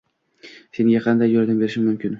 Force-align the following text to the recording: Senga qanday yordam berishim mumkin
Senga 0.79 1.03
qanday 1.09 1.33
yordam 1.35 1.63
berishim 1.65 1.91
mumkin 1.91 2.09